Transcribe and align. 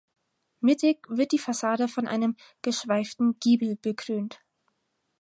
Mittig 0.61 1.05
wird 1.11 1.31
die 1.31 1.37
Fassade 1.37 1.87
von 1.87 2.07
einem 2.07 2.35
geschweiften 2.63 3.37
Giebel 3.39 3.75
bekrönt. 3.75 4.39